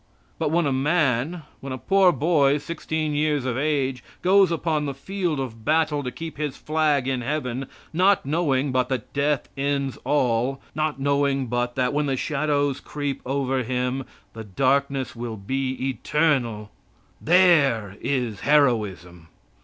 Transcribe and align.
But 0.39 0.49
when 0.49 0.65
a 0.65 0.73
man, 0.73 1.43
when 1.59 1.71
a 1.71 1.77
poor 1.77 2.11
boy 2.11 2.57
sixteen 2.57 3.13
years 3.13 3.45
of 3.45 3.55
age, 3.55 4.03
goes 4.23 4.51
upon 4.51 4.87
the 4.87 4.95
field 4.95 5.39
of 5.39 5.63
battle 5.63 6.01
to 6.01 6.09
keep 6.09 6.37
his 6.37 6.57
flag 6.57 7.07
in 7.07 7.21
heaven, 7.21 7.67
not 7.93 8.25
knowing 8.25 8.71
but 8.71 8.89
that 8.89 9.13
death 9.13 9.47
ends 9.55 9.99
all 10.03 10.59
not 10.73 10.99
knowing 10.99 11.45
but 11.45 11.75
that, 11.75 11.93
when 11.93 12.07
the 12.07 12.17
shadows 12.17 12.79
creep 12.79 13.21
over 13.27 13.61
him, 13.61 14.03
the 14.33 14.43
darkness 14.43 15.15
will 15.15 15.37
be 15.37 15.73
eternal 15.89 16.71
there 17.21 17.95
is 18.01 18.39
heroism. 18.39 19.27